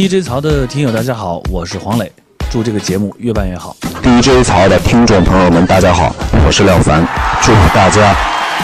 [0.00, 2.08] DJ 曹的听友大家好，我是黄磊，
[2.48, 3.74] 祝这个节目越办越好。
[4.00, 6.14] DJ 曹的听众朋友们，大家好，
[6.46, 7.04] 我是廖凡，
[7.42, 8.14] 祝大家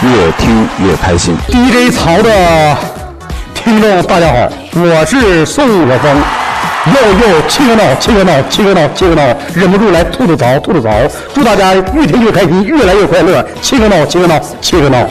[0.01, 1.35] 越听越开心。
[1.49, 2.77] DJ 曹的
[3.53, 6.15] 听众大家好，我是宋晓峰。
[6.85, 9.21] 又又七个闹，七个闹，七个闹，七个闹，
[9.53, 10.89] 忍不住来吐吐槽，吐吐槽。
[11.33, 13.45] 祝大家越听越开心，越来越快乐。
[13.61, 15.05] 七个闹，七个闹，七个闹。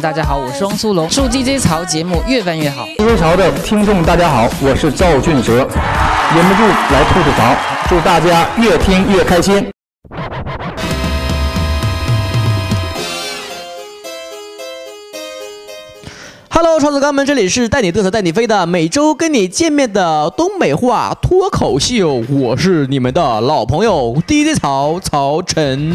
[0.00, 2.86] 大家好，我是汪苏泷，祝 DJ 曹节目越办越好。
[2.96, 5.56] DJ 潮的听众大家好，我是赵俊哲，
[6.34, 7.54] 忍不住来吐吐槽，
[7.86, 9.68] 祝大家越听越开心。
[16.48, 25.92] Hello，创子哥们，这里是带你嘚瑟带你飞的每周跟你见面的东北话脱口秀，我是你们的老朋友 DJ 曹曹晨。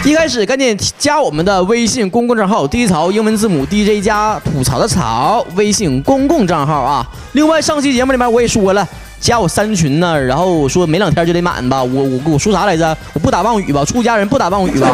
[0.04, 7.06] 一开始赶紧加我们的微信公共账号 DJ 曹英文字母 DJ 加吐槽的槽微信公共账号啊。
[7.32, 8.86] 另外上期节目里面我也说了。
[9.20, 12.96] 加我三群呢，然后我说没两天就得满吧，我我我说啥来着？
[13.12, 14.88] 我不打妄语吧，出家人不打妄语吧。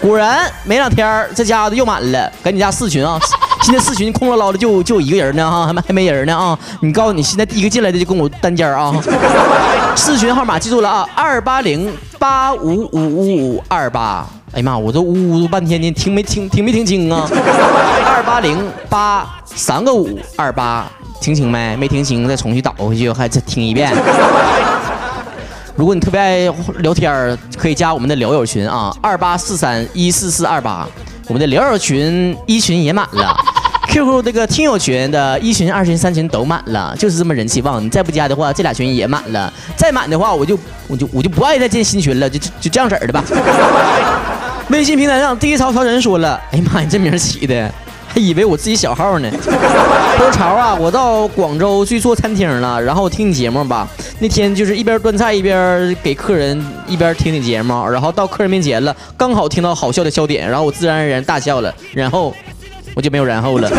[0.00, 3.18] 果然没两天，这家子又满了，赶紧加四群啊！
[3.64, 6.58] 现在四群空落落的就就一个人呢哈，还没还没人呢啊！
[6.80, 8.92] 你告诉你现在第一个进来的就跟我单间啊！
[9.96, 14.26] 四群号码记住了啊，二八零八五五五五二八。
[14.52, 17.26] 哎呀妈，我这呜呜半天，你听没听听没听清啊？
[18.04, 20.86] 二八零八三个五二八，
[21.18, 21.74] 听清没？
[21.74, 23.90] 没听清，再重新倒回去，还再听一遍。
[25.74, 30.86] 如果你特别爱聊天，可以加我们的聊友群啊，二八四三一四四二八。
[31.26, 33.34] 我们的聊友群一群也满了
[33.94, 37.80] ，QQ 这个听友群的一群、二群、三群都满了，就是这么人气旺。
[37.80, 39.52] 你再不加的话，这俩群也满了。
[39.76, 43.22] 再满的话，我就我就我就不爱再建新群了，就就这样式儿的吧。
[44.70, 47.70] 微信平台上第一曹曹人说了：“哎呀妈呀，这名起的。”
[48.08, 49.28] 还以为我自己小号呢。
[49.44, 53.88] 他说：“潮啊，我到广州去做餐厅了，然后听你节目吧。
[54.20, 62.32] 那天就是一边端菜一边给客人，一边听你节目，然后到客人面前了，刚好听到好笑的笑点，然后我自然而然大笑了，然后
[62.94, 63.70] 我就没有然后了。”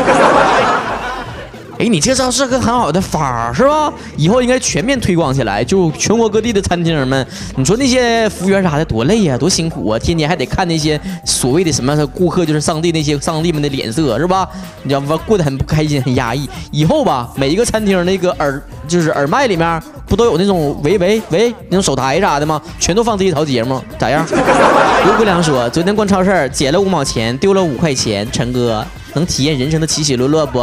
[1.78, 3.92] 哎，你这招是个很好的法儿，是吧？
[4.16, 7.28] 以后应该全面推广起来，就全国各地的餐厅们，
[7.58, 14.48] 你说那些服务员啥的多累呀、多辛苦啊，天天还得看那些所谓的什么顾客就是上帝那些上帝们的脸色，是吧？
[14.84, 15.20] 你知道吧？
[15.28, 16.50] 过得很不开心，很压抑。
[16.72, 22.62] 以后吧，每一个餐厅那个耳就是耳麦里面不都有那种喂喂喂那种手台啥的吗？
[22.80, 24.26] 全都放这一套节目，咋样？
[25.04, 28.82] 刘姑娘说，昨天逛超市捡了五毛钱，丢了五块钱，陈哥
[29.16, 30.60] 能体验人生的起起落落不？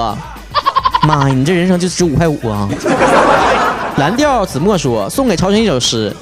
[1.07, 2.69] 妈呀，你这人生就值五块五啊！
[3.97, 6.15] 蓝调子墨说，送给朝晨一首诗：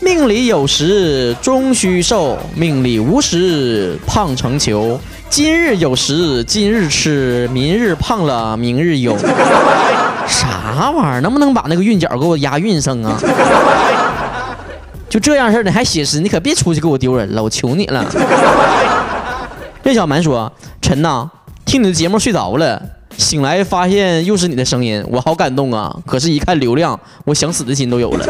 [0.00, 4.98] 命里有时终须瘦，命里无时胖成球。
[5.28, 9.16] 今日有时今日吃，明日胖了明日忧。
[10.26, 11.20] 啥玩意儿？
[11.20, 13.18] 能不能把那个韵脚给我押韵上啊？
[15.08, 18.06] 就这样式儿，你还写诗，你可别出去给我丢人了，我求你了。
[19.82, 20.50] 任小蛮说
[20.80, 21.28] ：“晨呐，
[21.72, 22.82] 听你的节目睡着了。”
[23.16, 25.94] 醒来发现又是你的声音，我好感动啊！
[26.06, 28.26] 可是，一看流量，我想死的心都有了。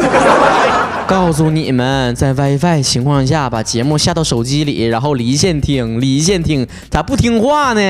[1.05, 7.81] 告诉你们，在 WiFi 情况下把节目下到手机里，然后离线听，离线听，咋不听话呢？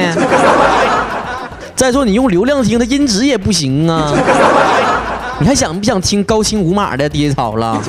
[1.76, 4.12] 再说你用流量听，它音质也不行啊！
[5.40, 7.80] 你还想不想听高清无码的 DJ 草了？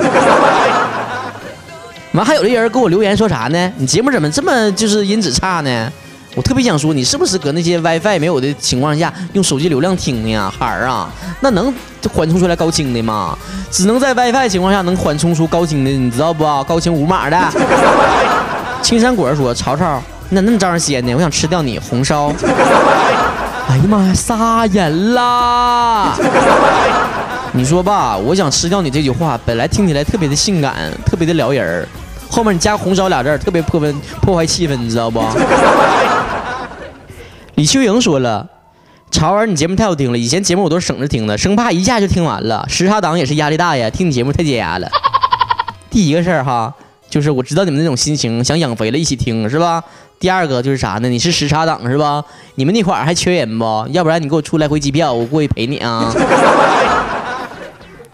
[2.12, 3.72] 完还有的人给我留言说啥呢？
[3.78, 5.90] 你节目怎么这么就是音质差呢？
[6.34, 11.08] 我特别想说，你是不是搁那些 WiFi 没有的情况下用手机流量听的呀，孩儿啊？
[11.40, 11.72] 那能
[12.12, 13.38] 缓冲出来高清的吗？
[13.70, 16.44] 只能在 WiFi 情况下能缓冲出高清的，你知道不？
[16.64, 17.38] 高清无码的。
[18.82, 21.14] 青山果儿说：“曹操，你咋那么招人嫌呢？
[21.14, 22.32] 我想吃掉你红烧。”
[23.66, 26.14] 哎呀妈呀，杀人啦！
[27.52, 31.88] 你说吧，我想吃掉你这句话，本来听起来特别的性感，特别的撩人儿。
[32.34, 35.22] 后面你加红烧俩字，特别破分破坏气氛，你知道不？
[37.54, 38.44] 李秀莹说了
[39.08, 42.66] ：“潮儿，你节目太好听了，以前节目我都是省着听的，生怕一下就听完了。
[42.68, 44.88] 时差党也是压力大呀，听你节目太解压了。
[45.88, 46.74] 第一个事儿哈，
[47.08, 49.80] 就是我知道你们那种心情，想养肥了一起听是吧？
[50.18, 51.08] 第二个就是啥呢？
[51.08, 52.24] 你是时差党是吧？
[52.56, 53.86] 你们那块儿还缺人不？
[53.92, 56.12] 要不然你给我出来回机票，我过去陪你啊。”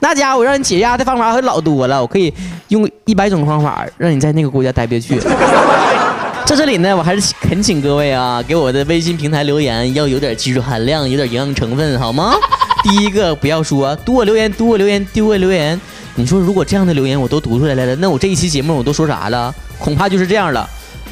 [0.00, 2.32] 那家伙让你解压的方法可老多了，我可以
[2.68, 5.20] 用一百种方法让你在那个国家待不下去。
[6.44, 12.34] 在这里呢，我还是恳请各位啊，给我的微信平台留言要有点技术含量，有点营养成分，好吗？
[12.82, 15.80] 第一个不要说读我留言，读我留言，读我留言。
[16.16, 19.54] 你说如果这样的留言我都读出来了，那我这一期节目我都说啥了？
[19.78, 20.68] 恐怕就是这样了。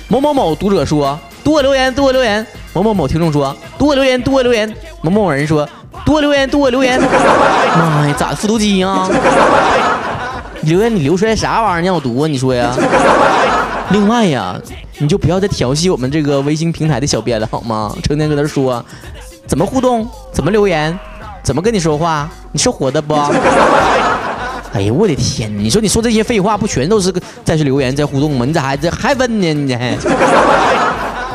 [0.09, 2.45] 某某某读者说读我留言，读我留言。
[2.73, 4.69] 某某某听众说多留言多留言，
[5.03, 5.69] 某某某人说
[6.05, 7.01] 多留言多留言。
[8.19, 9.09] 咋复读机啊？
[10.63, 12.27] 留言你留出来啥玩意儿让我读啊？
[12.27, 12.75] 你说呀？
[13.91, 14.55] 另外呀，
[14.99, 17.95] 你就不要再调戏我们这个微信平台的小编了好吗？
[18.03, 18.85] 成天搁那说
[19.47, 20.99] 怎么互动，怎么留言，
[21.45, 23.15] 怎么跟你说话，你是活的不？
[24.75, 25.51] 哎呀，我的天！
[25.57, 27.11] 你说你说这些废话，不全都是
[27.45, 28.45] 在去留言在互动吗？
[28.45, 29.55] 你咋还这还问呢？
[29.55, 29.97] 你还？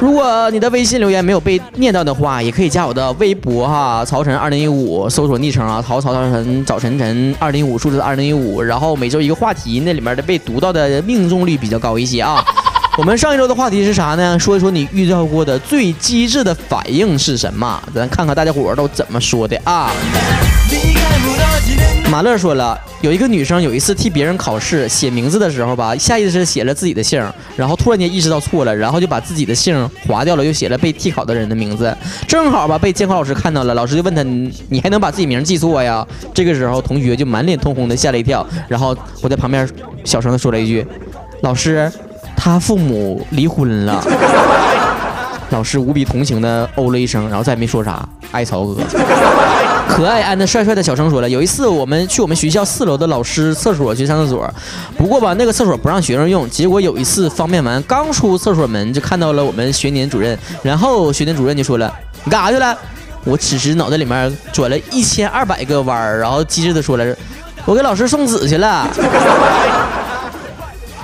[0.03, 12.43] 如果你的微信留言没有被念到的话，也可以加我的微博哈，曹晨二零一五，搜索昵称啊，曹曹曹晨早晨晨二零一五数字二零一五，然后每周一个话题，那里面的被读到的命中率比较高一些啊。
[12.97, 14.37] 我们上一周的话题是啥呢？
[14.37, 17.81] 说一说你遇到过的最机智的反应是什么？
[17.93, 19.91] 咱看看大家伙都怎么说的啊。
[22.11, 27.19] 马乐说了，有一个女生有一次替别人考试写名字的时候吧，下意识写了自己的姓，
[27.55, 31.95] 然后突然间意识到错了，然后就把自己的姓划掉了，又写了被替考的人的名字，
[32.27, 34.21] 正好吧被监考老师看到了，老师就问他，
[34.69, 36.05] 你还能把自己名记错呀？
[36.31, 39.67] 这个时候同学就满脸通红的吓了一跳，然后我在旁边
[40.03, 40.85] 小声的说了一句，
[41.41, 41.91] 老师。
[42.43, 44.03] 他父母离婚了，
[45.51, 48.05] 老师无比同情的哦了一声，然后再也没说啥。
[48.31, 48.81] 艾草哥，
[49.87, 54.53] 可爱安的帅帅的小声说了，有一次我们去我们学校四楼的老师厕所去上厕所，
[54.97, 61.89] 不过吧那个厕所不让学生用，结果有一次方便完刚出厕所门就看到了我们学年主任，然后学年主任就说了，
[62.25, 62.77] 你干啥去了？
[63.23, 67.15] 我此时脑袋里面转了一千二百个弯儿，然后机智的说了，
[67.63, 68.85] 我给老师送纸去了。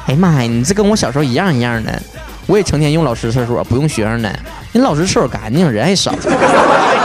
[0.10, 2.02] 哎呀妈呀，你这跟我小时候一样一样的，
[2.48, 4.40] 我也成天用老师厕所，不用学生的。
[4.72, 6.12] 人老师厕所干净，人还少。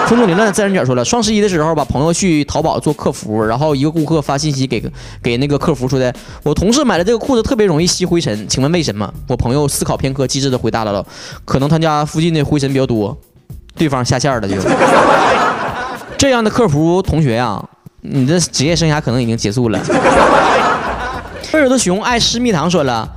[0.06, 4.82] 风中凌乱的自然卷说了，双十一的时候吧，朋友去淘宝做客服，然后一个顾客发信息给
[5.22, 6.10] 给那个客服说的，
[6.44, 9.12] 我同事买了这个裤子特别容易吸灰尘，请问为什么？
[9.28, 11.04] 我朋友思考片刻，机智的回答了，
[11.44, 13.14] 可能他家附近的灰尘比较多。
[13.76, 14.56] 对方下线了就。
[16.16, 17.62] 这样的客服同学呀，
[18.00, 19.78] 你的职业生涯可能已经结束了。
[21.58, 23.08] 耳朵熊爱吃蜜糖说了，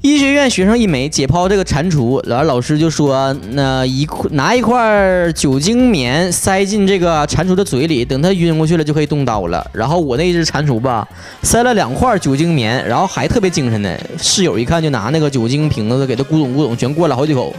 [0.00, 9.68] 医学院学生一枚解剖这个蟾蜍，然后老师就说，那一拿一块酒精棉塞进这个蟾蜍的嘴里，等它晕过去了就可以动刀了。
[9.72, 11.06] 然后我那只蟾蜍吧，
[11.42, 13.96] 塞了两块酒精棉，然后还特别精神呢。
[14.18, 17.54] 室友一看就拿那个酒精瓶子给它咕咚咕咚全灌了好几口，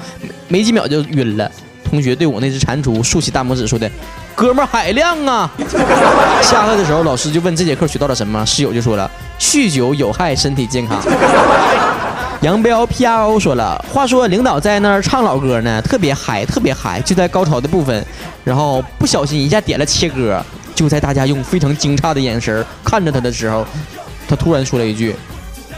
[0.47, 1.51] 没几秒就晕了。
[1.89, 3.89] 同学对我那只蟾蜍竖起大拇指说的。
[4.35, 5.49] 哥们儿海量啊！
[6.41, 9.09] 下课的时候，老师就问这节课学到了什么，室友就说了：
[9.39, 11.01] 酗酒有害身体健康。
[12.41, 18.05] 杨彪 P R O 说了，话说领导在那儿唱老歌呢，特别嗨，特别嗨，就在高潮的部分，
[18.43, 20.43] 然后不小心一下点了切歌，
[20.75, 23.65] 就在大家用非常惊诧的眼神看着他的时候，
[24.27, 25.15] 他突然说了一句：“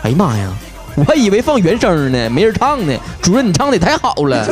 [0.02, 0.50] 哎呀妈呀，
[0.96, 2.94] 我还以为放原声呢，没人唱呢。
[3.22, 4.44] 主任，你唱的也太好了。”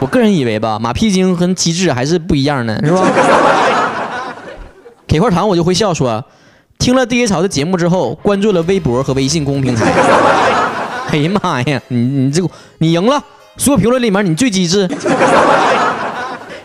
[0.00, 3.04] 我个人以为吧，马屁精和机智还是不一样的， 是吧？
[5.06, 6.24] 给块糖我就会笑说，
[6.78, 9.90] 听了 DJ 潮的节目之后，关注了微博和微信公平台。
[11.10, 12.48] 哎呀妈呀，你你这个
[12.78, 13.22] 你赢了，
[13.56, 14.88] 所有评论里面你最机智。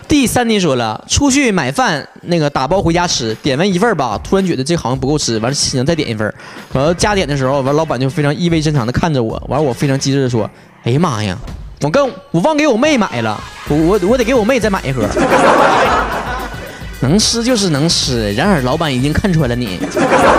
[0.08, 6.32] 第三题说了，出去买饭那个打包回家吃，点完一份吧，突然觉得这好像不够吃，完了想再点一份，
[6.74, 10.48] 完了加点的时候，完老板就非常意味深长的看着我，完了我非常机智的说，
[10.84, 11.36] 哎呀妈呀。
[11.84, 12.02] 我跟
[12.32, 13.38] 我忘给我妹买了，
[13.68, 15.06] 我我我得给我妹再买一盒。
[17.02, 19.78] 能吃就是能吃，然而老板已经看穿了你。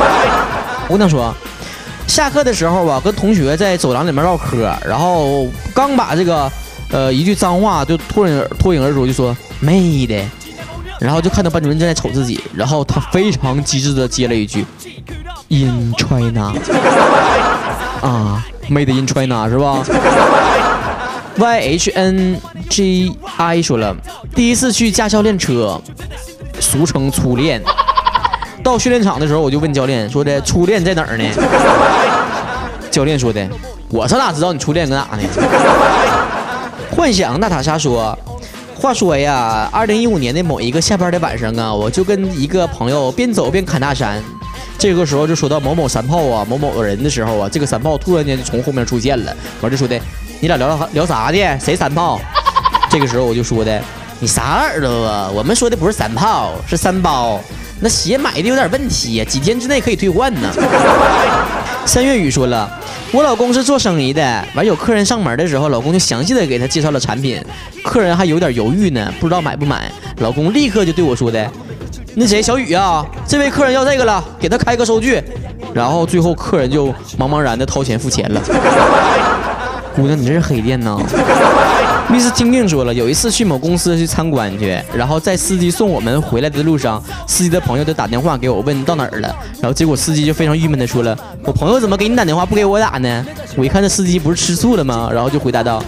[0.88, 1.34] 姑娘说，
[2.06, 6.50] 下课的时候吧，跟同学在走廊里面唠嗑，然后刚把这个
[6.90, 10.24] 呃一句脏话就脱颖脱颖而出，就说妹的，
[10.98, 14.64] 然后就看到班主任正在瞅自己，然后他非常机智的接了一句
[15.48, 16.54] ，In China，
[18.00, 19.84] 啊，Made in China 是吧
[21.36, 23.96] ？Y H N G I 说了，
[24.34, 25.80] 第一次去驾校练车，
[26.60, 27.60] 俗称初练。
[28.62, 31.24] 到训练场的时候，我就问教练说的：“初练在哪儿呢？”
[32.90, 33.46] 教练说的
[33.90, 35.22] ：“我上哪知道你初练搁哪呢？”
[36.90, 38.16] 幻想娜塔莎说
[38.74, 44.22] ：“话说呀，二零一五年的某一个下班的晚上啊，我就跟一个朋友边走边侃大山。
[44.78, 50.00] 这个时候就说到某某三炮啊，某某人的时候啊，这个三炮突然间就从后面出现了，完就说的。”
[50.44, 51.38] 你俩聊聊啥的？
[51.58, 52.20] 谁三炮？
[52.92, 53.80] 这个时候我就说的，
[54.20, 55.30] 你啥耳朵啊？
[55.32, 57.40] 我们说的不是三炮，是三包。
[57.80, 60.52] 那鞋买的有点问题呀，几天之内可以退换呢。
[61.86, 62.70] 三月雨说了，
[63.10, 67.42] 我老公是做生意的，完有客人上门的时候，老公就详细的给他介绍了产品，
[67.82, 69.90] 客人还有点犹豫呢，不知道买不买。
[70.18, 71.50] 老公立刻就对我说的，
[72.16, 75.24] 那谁小雨啊，这位客人要这个了，给他开个收据。
[75.72, 78.40] 然后最后客人就茫茫然的掏钱付钱了。
[79.94, 80.98] 姑娘，你这是黑店呢
[82.10, 93.24] ？Miss 听听说了，有一次去某公司去参观去，然后在司机送我们回来的路上，司机的朋友就打电话给我问到哪儿了，然后结果司机就非常郁闷的说了，我朋友怎么给你打电话不给我打呢？
[93.56, 95.08] 我一看这司机不是吃醋了吗？
[95.12, 95.82] 然后就回答道，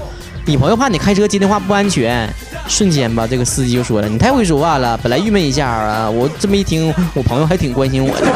[0.44, 2.28] 你朋友怕你开车接电话不安全。
[2.68, 8.26] 瞬间吧，这个司机就说了，你太会说话了，本来郁闷一下啊，我这么一听，我朋友还挺关心我的。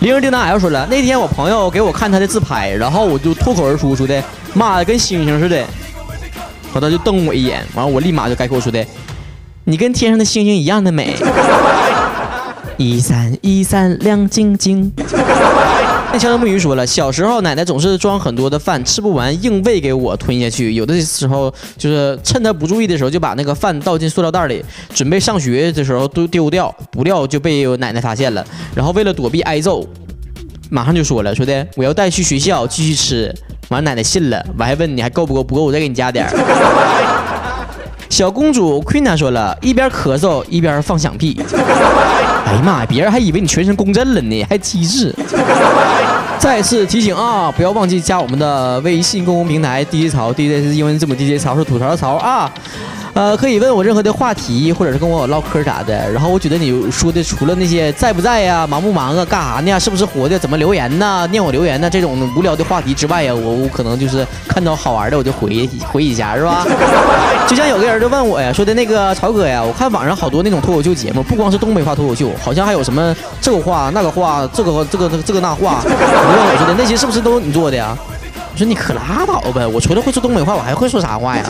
[0.00, 4.22] 铃儿叮当 L 说了，那天我朋友给我看他的自拍，然后我就脱口而出说的，
[4.54, 5.56] 妈的跟星星似的。
[5.56, 5.66] 然
[6.74, 8.86] 后他就瞪我一眼，完了我立马就概括说的，
[9.64, 11.16] 你跟天上的星星一样的美，
[12.76, 14.92] 一闪一闪亮晶晶。
[16.20, 20.74] 那乔木鱼说了，小时候奶奶总是装很多的饭，吃不完硬喂给我吞下去。
[20.74, 24.60] 有的时候就是趁他不注意的时候，就把那个饭倒进塑料袋里，
[24.92, 28.44] 准备上学的时候都丢掉，不料就被奶奶发现了。
[28.74, 29.86] 然后为了躲避挨揍，
[30.70, 33.32] 马上就说了，说的我要带去学校继续吃。
[33.68, 35.44] 完奶奶信了，我还问你还够不够？
[35.44, 36.28] 不够我再给你加点
[38.10, 41.40] 小公主 Queen 说了一边咳嗽一边放响屁。
[42.48, 42.86] 哎呀妈呀！
[42.88, 45.14] 别人还以为你全身共振了呢，还机智。
[46.38, 52.50] 再次提醒啊，不要忘记加我们的微信公共平台 DJ 槽，DJ 是英文字母 DJ 槽是吐槽的槽啊。
[53.18, 56.08] 呃，可以问我任何的话题，或者是跟我唠嗑啥的。
[56.12, 66.64] 然后我觉得你说的除了那些在不在呀、忙不忙啊、干啥呢、是不是活的、怎么留言呢、念我留言呢这种无聊的话题之外呀，我我可能就是看到好玩的我就回回一下，是吧？
[67.48, 75.82] 就像有个人就问我呀，说的那个曹哥呀，我看网上好多那种脱口秀节目，不光是东北话脱口秀，好像还有什么这个话那个话，这个这个这个那话。
[75.82, 77.98] 你问我说的那些是不是都是你做的呀？
[78.52, 81.42] 我说你可拉倒呗，我除了会说东北话，我还会说啥话呀？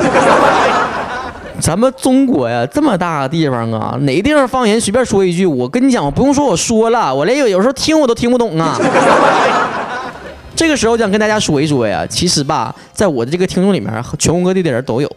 [1.61, 8.79] 咱们中国呀，这么大的地方啊，哪个地方方言随便说一句，我跟你讲，我不用说，我说了，我连有有时候听我都听不懂啊。
[10.55, 15.11] 这个时候想跟大家说一说呀，其实吧，在我的这个听众里面，全国各地的人都有，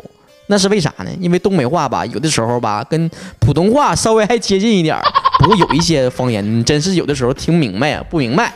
[0.47, 1.09] 那是为啥呢？
[1.19, 4.97] 因为东北话吧，有的时候吧，跟普通话稍微还接近一点
[5.39, 8.51] 不过有一些方言，真是有的时候听明白呀，不明白。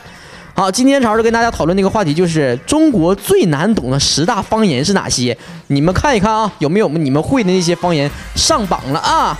[0.56, 5.36] 好，今天潮儿跟大家讨论那个话题，就是中国最难懂的十大方言是哪些？
[5.66, 9.36] 你们看一看啊，有没有你们会的那些方言上榜了啊？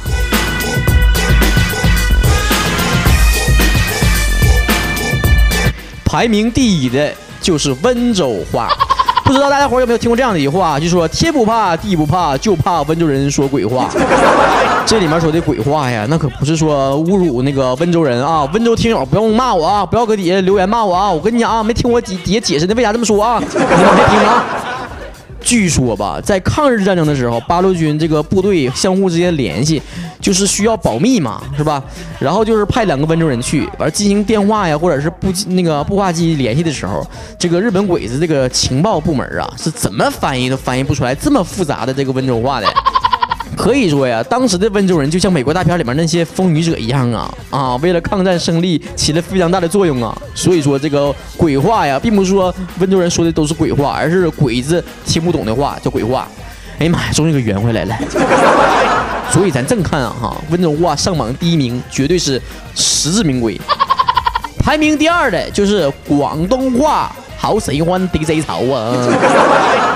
[6.04, 8.68] 排名第一的就是温州话。
[9.26, 13.88] 不知道大家伙有没有听过这样的一句话，就说天不怕地不怕，就怕温州人说鬼话。
[14.86, 18.48] 这里面说的鬼话呀，那可不是说侮辱那个温州人啊。
[18.54, 21.10] 温州听友不用骂我啊，不要搁底下留言骂我啊。
[21.10, 23.42] 我跟你讲啊，没听我底底下解释的为啥这么说啊？
[23.42, 24.44] 你们别听啊。
[25.46, 29.80] 据说吧，在抗日战争的时候，八路军这个部队相互之间联系，
[30.20, 31.80] 就是需要保密嘛，是吧？
[32.18, 42.66] 然后就是派两个温州人去，完进行电话呀，或者是步那个步话机联系的时候，这个日本鬼子这个情报部门啊，是怎么翻译都翻译不出来这么复杂的这个温州话的。
[43.54, 47.76] 可以说呀，当时的温州人就像美国大片里面那些风雨者一样啊啊！
[47.76, 50.16] 为了抗战胜利起了非常大的作用啊。
[50.34, 56.28] 所以说这个鬼话呀，并不是说温州人说的都是鬼话，而是鬼子听不懂的话叫鬼话。
[56.78, 57.96] 哎呀妈呀，终于给圆回来了。
[59.32, 62.40] 所以咱正看啊哈，温州话上榜第一名绝对是
[62.74, 63.60] 实至名归。
[64.58, 69.95] 排名第二的就是广东话，好喜欢 DJ 潮啊。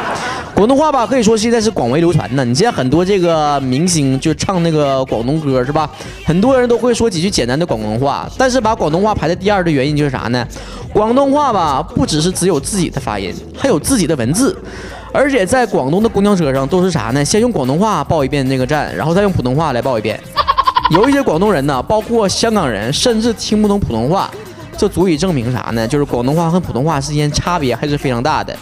[0.60, 2.44] 广东话吧，可以说现在是广为流传的。
[2.44, 5.88] 你现在很多这个明星就唱那个广东歌，是吧？
[6.22, 8.28] 很多人都会说几句简单的广东话。
[8.36, 10.46] 但是把广东话排在第二的原因就是啥呢？
[10.92, 14.54] 广东话吧，不只是只有自己的发音，还有自己的文字。
[15.14, 17.24] 而且在广东的公交车上都是啥呢？
[17.24, 20.20] 先用广东话报一遍那个站，然后再用普通话来报一遍。
[20.90, 24.30] 有一些广东人呢，包括香港人，甚至听不懂普通话。
[24.76, 25.88] 这足以证明啥呢？
[25.88, 28.54] 就是广东话和普通话之间差别还是非常大的。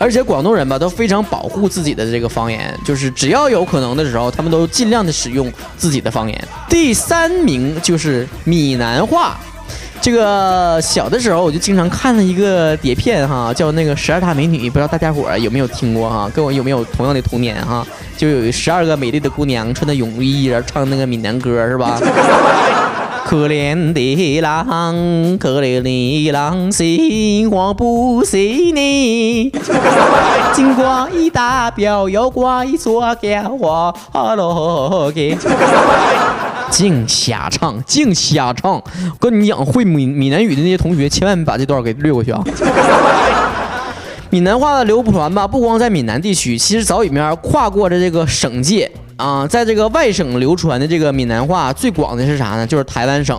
[0.00, 6.48] 而且广东人吧都非常保护自己的这个方言，就是只要有可能的时候，他们都尽量的使用自己的方言。
[6.70, 9.38] 第三名就是闽南话，
[10.00, 16.30] 这个小的时候我就经常看了一个碟片哈，叫那个十二大美女，不知道大家伙有没有听过哈？
[16.34, 17.86] 跟我有没有同样的童年哈？
[18.16, 22.00] 就有十二个美丽的姑娘穿的泳衣，然后唱那个闽南歌是吧？
[23.30, 29.52] 可怜的狼，可怜的狼，心慌不是你。
[30.52, 35.38] 金瓜一大表，腰挂一撮干花，哈喽给。
[36.70, 38.82] 净瞎唱，净瞎唱！
[39.20, 42.42] 跟你讲，会闽闽南语的那些同学，千万把这段给略过去啊！
[44.30, 48.90] 闽南话的流传吧，不光在闽南地区，其实早已面跨过了这个省界。
[49.16, 52.66] 啊，在这个外省流传的这个闽南话最广的是啥呢？
[52.66, 53.36] 就是台湾省，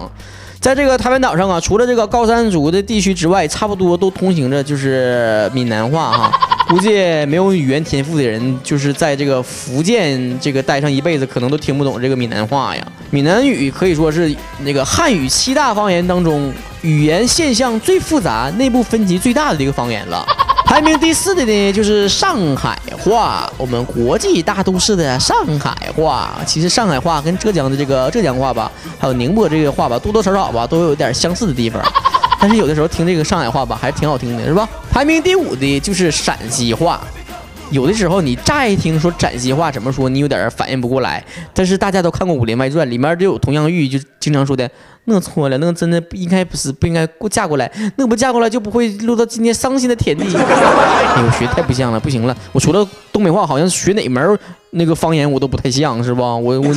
[0.59, 6.31] 在这个台湾岛上啊，除了这个高山族的地区之外，差不多都通行着就是闽南话哈。
[6.67, 6.89] 估计
[7.25, 12.85] 没有语言天赋的人，就是在这个福建这个待上一辈子，可能都听不懂这个闽南话呀。
[13.09, 20.23] 闽南语可以说是那个汉语七大方言当中语言现象最复杂、内部分歧最大的一个方言了。
[20.65, 26.31] 排名第四的呢，就是上海话，我们国际大都市的上海话。
[26.47, 31.81] 其实上海话跟浙江的这个浙江话吧，还有宁波这个话吧，多多少少吧都有点相似的地方。
[32.39, 34.67] 但是有的时候听这个上海话吧，还是挺好听的，是吧？
[34.89, 37.01] 排名第五的就是陕西话。
[37.71, 41.23] 有的时候你乍一听说陕西话怎么说，你有点反应不过来。
[41.53, 44.69] 但是大家都看过《武林外传》，里面就有佟湘玉就经常说的，
[45.05, 50.25] 那错了，那真的不应该不是不应该过嫁过来，那不嫁过来就不会落到今天伤心的田地。
[50.35, 54.37] 哎呦， 学太不像了，不行了，我除了东北话，好像学哪门
[54.71, 56.35] 那个方言我都不太像，是吧？
[56.35, 56.75] 我我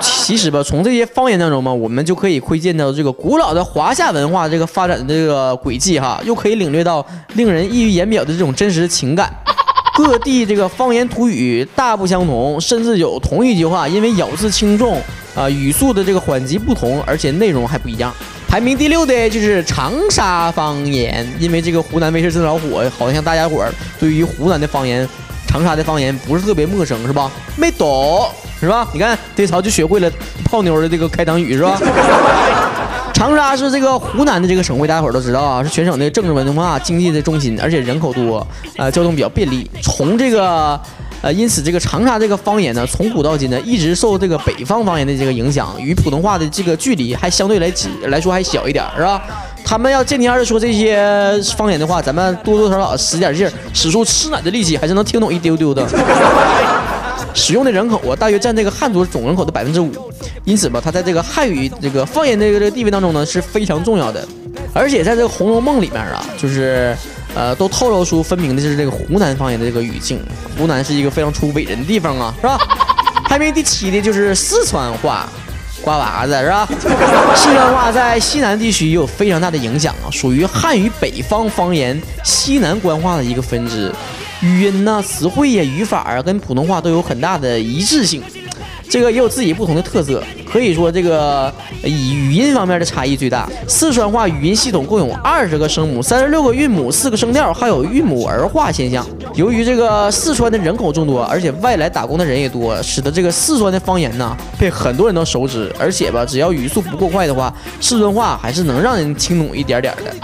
[0.00, 9.32] 其实吧，从这些方言当中嘛，我们就可以窥见到这个古老的华夏文化这个发展的这个轨迹哈，又可以领略到令人溢于言表的这种真实情感。
[9.96, 15.00] 各地这个方言土语大不相同，甚至有同一句话，因为咬字轻重
[15.34, 18.14] 啊、语速的这个缓急不同，而且内容还不一样。
[18.46, 25.08] 排名第六的就是长沙方言，因为这个湖南卫视正老火，好像大家伙儿对于湖南的方言、
[25.46, 27.30] 长沙的方言不是特别陌生，是吧？
[27.56, 28.28] 没懂
[28.60, 28.86] 是吧？
[28.92, 30.10] 你看这曹就学会了
[30.44, 31.80] 泡妞的这个开场语是吧？
[33.16, 38.46] 长沙是这个湖南的这个省会，大家伙都知道啊，是全省的政治文化、经济的中心，而且人口多，
[38.76, 39.66] 呃，交通比较便利。
[39.82, 40.78] 从这个，
[41.22, 47.72] 呃，因此这个长沙这个方言呢，从古到今呢，一直受这个北方方言的这个影响，与普通话的这个距离还相对来
[48.08, 49.22] 来说还小一点，是吧？
[49.64, 55.88] 他们要见天的说这些方言的话，咱们多多少少使点劲，使出吃奶的力气，还是能听懂一丢丢的。
[57.34, 59.92] 使用的人口啊，大约占这个汉族总人口的百分之五，
[60.44, 64.26] 因此吧，它在这个汉语这个方言这个这个地位当中呢是非常重要的。
[64.72, 66.96] 而且在这个《红楼梦》里面啊，就是
[67.34, 70.20] 呃都透露出分明的就是这个湖南方言的这个语境。
[70.58, 72.58] 湖南是一个非常出伟人的地方啊，是吧？
[73.28, 75.28] 排名第七的就是四川话，
[75.82, 76.68] 瓜娃子是吧？
[77.34, 83.92] 四川话在西南地区也有非常大的影响啊，属于汉语北方方言西南官话的一个分支。
[84.46, 88.22] 语音呐、词汇呀、语法啊，跟普通话都有很大的一致性，
[88.88, 90.22] 这个也有自己不同的特色。
[90.48, 93.48] 可以说，这个以语音方面的差异最大。
[93.66, 99.04] 四川话语音系统共有二十个声母、三十六个韵母、四个声调，还有韵母儿化现象。
[99.34, 105.70] 由于这个四川的人口众多，而且外来打工的人也多，使得这个四川的方言呢被很多人都熟知。
[105.78, 110.14] 而且吧，只要语速不过快的话，四川话还是能让人听懂一点点的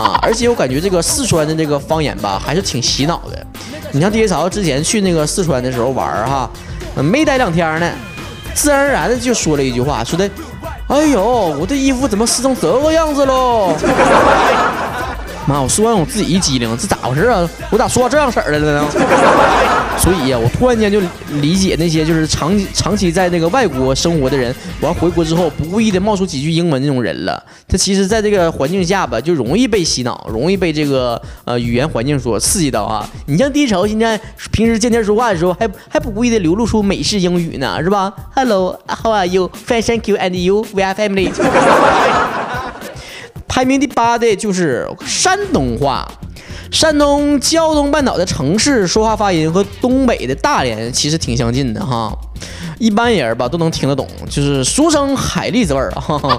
[0.00, 0.18] 啊。
[0.22, 3.46] 而且我感觉这个四川的这个方言吧，还是挺洗脑的。
[3.92, 6.48] 你像 DJ 曹之前去那个四川的时候玩哈，
[6.96, 7.90] 没待两天呢，
[8.54, 10.30] 自然而然的就说了一句话，说的，
[10.88, 11.22] 哎呦，
[11.58, 13.74] 我的衣服怎么湿成这个样子喽？
[15.46, 17.48] 妈，我说完我自己一激灵，这咋回事啊？
[17.70, 18.86] 我咋说到这样式儿的了呢？
[19.98, 21.00] 所以呀、我突然间就
[21.42, 27.42] 理解那些就是长期长期在那个外国生活的人，完回国之后不故意的冒出几句英文那种人了。
[27.68, 33.06] 他其实在这个环境下吧，就容易被洗脑，容易被这个呃语言环境所刺激到啊。
[33.26, 34.18] 你像低潮现在
[34.52, 39.50] 平时见天说话的时候，还还不故意的流露出美式英语呢，是吧？Hello, how are you?
[39.66, 40.64] Fine, thank you, and you?
[40.72, 41.30] We are family.
[43.50, 46.08] 排名第八的就是山东话。
[46.70, 52.16] 山东胶东半岛的城市说话发音和东北的大连其实挺相近的哈，
[52.78, 56.38] 一般人吧都能听得懂，就是俗称海蛎子味儿啊，哈 哈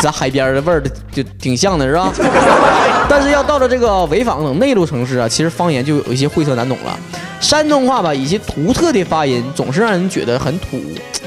[0.00, 2.12] 咱海边的味儿就挺像的是吧？
[3.10, 6.96] 但是要到了这个潍坊等内陆城市啊，其实方言就有一些晦涩难懂了。
[7.40, 10.80] 山东话吧，以及独特的发音，总是让人觉得很土。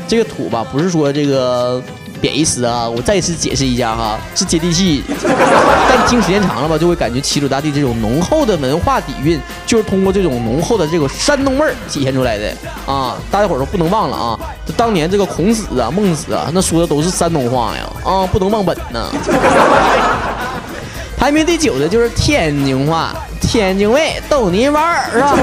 [0.08, 1.84] 这个土吧，不是说这个
[2.28, 5.02] 贬义词啊，我再次解释一下哈，是接地气。
[5.88, 12.54] 但听时间长了吧，就会感觉齐鲁大地这种浓厚的文化底蕴，就是通过这种浓厚的这个山东味儿体现出来的
[12.86, 13.16] 啊！
[13.32, 14.38] 大家伙儿都不能忘了啊，
[14.76, 19.10] 当年这个孔子啊、孟子啊，那说的都是山东话呀啊，不能忘本呐。
[21.18, 25.34] 排名第九的就是天津话，天津味逗你玩儿是吧？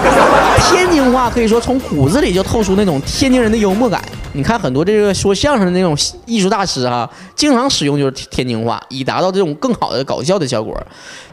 [0.68, 4.04] 天津话可以说从骨子里就透出那种天津人的幽默感。
[4.34, 10.76] 你看很多这个说相声的那种艺术大师哈，经常使用就是天津话，以达到这种更好的搞笑的效果。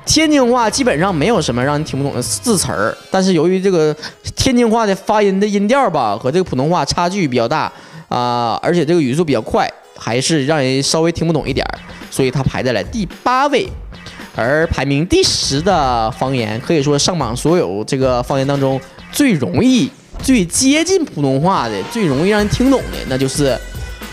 [0.05, 3.95] 天津话基本上没有什么让人听不懂的字词儿，但是由于这个
[4.35, 7.71] 天津话的发音的音调吧和这个普通话差距比较大
[8.07, 11.79] 啊、而且这个语速比较快，还是让人稍微听不懂一点儿，
[12.11, 13.67] 所以它排在了第八位。
[14.35, 18.79] 而排名第十的方言，可以说上榜所有这个方言当中
[19.11, 19.89] 最容易、
[20.23, 23.57] 最接近普通话的、最容易让人听懂的，那就是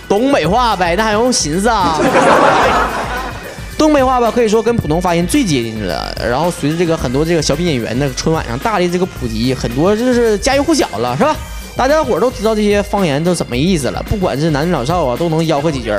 [0.08, 1.98] 东北话呗，那还用寻思啊？
[3.76, 6.12] 东北话吧，可以说跟普通发音最接近了。
[6.18, 11.36] 然后随着这个很多这个小品演员的春晚上大力这个普及，很多就是家喻户晓了，是吧？
[11.76, 15.92] 大家伙都知道这些方言都什么意思了，不管是男女老少啊，都能吆喝几句。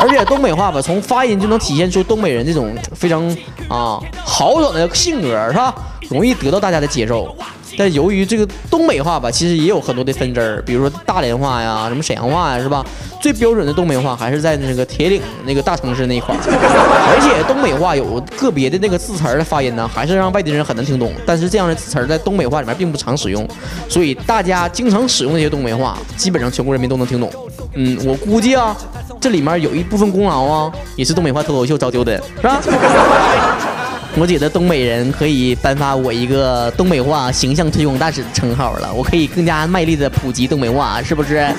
[0.00, 3.24] 而且东北话吧，从发音就能体现出东北人这种非常
[3.68, 5.74] 啊豪爽的性格，是吧？
[6.08, 7.36] 容易得到大家的接受。
[7.78, 12.84] 但由于这个东北话吧，其实也有很多的分支，比如说大连话呀，什么沈阳话呀，是吧？
[13.20, 16.34] 最标准的东北话还是在那个铁岭那个大城市那一块。
[16.34, 21.12] 而且东北话有个别的那个字词儿的发音呢，还是让外地人很难听懂。
[21.24, 23.46] 但是这样的字词儿在东北话里面并不常使用，
[23.88, 27.30] 所以大家经常使用那些东北话，基本上全国人民都能听懂。
[27.74, 28.76] 嗯，我估计啊，
[29.20, 32.60] 这里面有一部分功劳啊，也是东北话脱口秀造就的，是吧？
[34.18, 41.48] 我觉得东北人可以颁发我一个东北话形象推广大使的称号了，我可以更加卖力的普及东北话，是不是？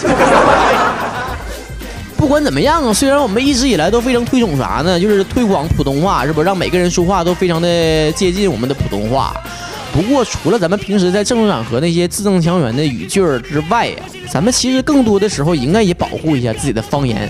[2.17, 9.33] 不管怎么样啊，虽然我们一直以来都非常推崇啥呢，就是推广普通话，是不是让每个人说话都非常的接近我们的普通话？
[9.93, 13.97] 不过除了咱们平时在正式场合那些字正腔圆的语句儿之外呀，
[14.31, 17.29] 咱们其实更多的时候应该也保护一下自己的方言。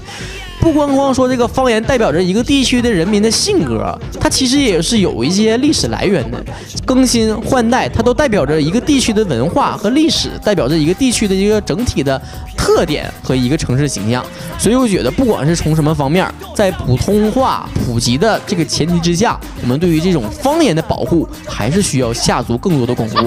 [0.62, 6.42] 不光光说这个方言代表着一个地区的人民的性格，它其实也是有一些历史来源的。
[6.86, 12.22] 更新换代，它都代表着一个地区的文化和历史，代表着一个地区的一个整体的
[12.56, 14.24] 特点和一个城市形象。
[14.60, 23.18] 所以我觉得，不管是从什么方面，在普通话普及的这个前提之下，我们对于这种方言的保护，还是需要下足更多的功夫。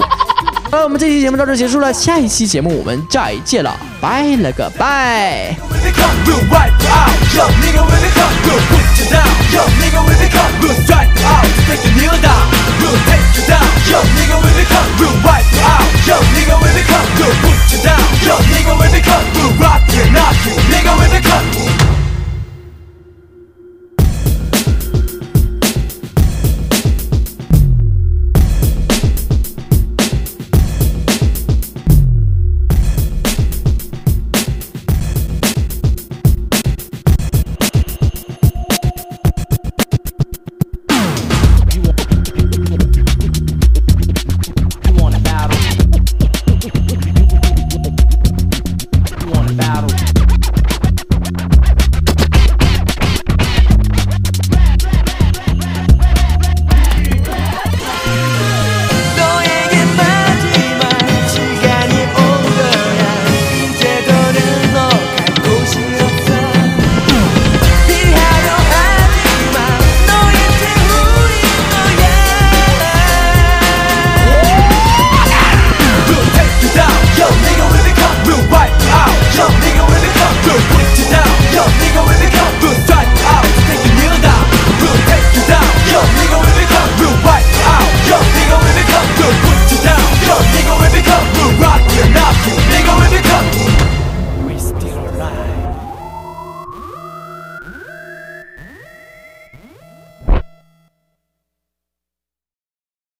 [0.75, 5.55] 好了，我们这期节目到这结束了，下一期节目我们再见了，拜了个拜。
[5.69, 7.15] When they come, we'll wipe you out.
[7.33, 8.09] Yo, nigga, when they
[16.83, 17.14] come.